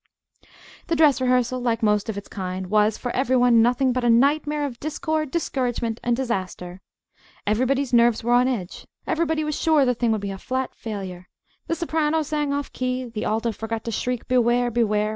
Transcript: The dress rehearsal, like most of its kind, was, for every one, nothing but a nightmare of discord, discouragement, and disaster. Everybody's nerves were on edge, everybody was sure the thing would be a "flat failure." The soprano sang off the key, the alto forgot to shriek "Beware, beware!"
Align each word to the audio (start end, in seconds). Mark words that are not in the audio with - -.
The 0.87 0.95
dress 0.95 1.21
rehearsal, 1.21 1.59
like 1.59 1.83
most 1.83 2.09
of 2.09 2.17
its 2.17 2.27
kind, 2.27 2.71
was, 2.71 2.97
for 2.97 3.11
every 3.15 3.35
one, 3.35 3.61
nothing 3.61 3.93
but 3.93 4.03
a 4.03 4.09
nightmare 4.09 4.65
of 4.65 4.79
discord, 4.79 5.29
discouragement, 5.29 5.99
and 6.03 6.17
disaster. 6.17 6.81
Everybody's 7.45 7.93
nerves 7.93 8.23
were 8.23 8.33
on 8.33 8.47
edge, 8.47 8.87
everybody 9.05 9.43
was 9.43 9.53
sure 9.61 9.85
the 9.85 9.93
thing 9.93 10.11
would 10.11 10.19
be 10.21 10.31
a 10.31 10.39
"flat 10.39 10.73
failure." 10.73 11.27
The 11.67 11.75
soprano 11.75 12.23
sang 12.23 12.51
off 12.51 12.73
the 12.73 12.77
key, 12.79 13.05
the 13.05 13.25
alto 13.25 13.51
forgot 13.51 13.83
to 13.83 13.91
shriek 13.91 14.27
"Beware, 14.27 14.71
beware!" 14.71 15.09